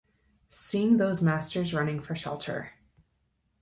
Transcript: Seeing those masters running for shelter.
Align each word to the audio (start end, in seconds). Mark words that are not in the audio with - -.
Seeing 0.49 0.97
those 0.97 1.21
masters 1.21 1.75
running 1.75 1.99
for 2.01 2.15
shelter. 2.15 2.71